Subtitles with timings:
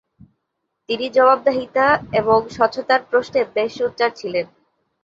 [0.89, 1.85] তিনি জবাবদিহিতা
[2.13, 4.45] এবং স্বচ্ছতার প্রশ্নে বেশ সোচ্চার ছিলেন।